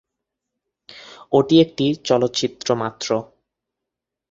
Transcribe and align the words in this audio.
ওটি 1.31 1.55
একটি 1.61 1.85
চলচ্চিত্র 2.05 2.67
মাত্র। 2.75 3.09